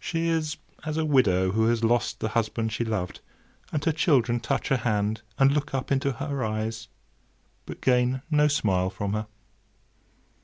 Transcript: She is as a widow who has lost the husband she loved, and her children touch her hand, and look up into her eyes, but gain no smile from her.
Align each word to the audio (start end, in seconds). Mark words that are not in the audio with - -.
She 0.00 0.26
is 0.26 0.56
as 0.84 0.96
a 0.96 1.04
widow 1.04 1.52
who 1.52 1.66
has 1.68 1.84
lost 1.84 2.18
the 2.18 2.30
husband 2.30 2.72
she 2.72 2.84
loved, 2.84 3.20
and 3.70 3.84
her 3.84 3.92
children 3.92 4.40
touch 4.40 4.70
her 4.70 4.78
hand, 4.78 5.22
and 5.38 5.52
look 5.52 5.72
up 5.72 5.92
into 5.92 6.10
her 6.14 6.44
eyes, 6.44 6.88
but 7.64 7.80
gain 7.80 8.22
no 8.28 8.48
smile 8.48 8.90
from 8.90 9.12
her. 9.12 9.28